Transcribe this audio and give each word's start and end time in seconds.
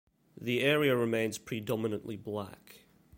The 0.35 0.61
area 0.61 0.95
remains 0.95 1.37
predominantly 1.37 2.15
black. 2.17 2.85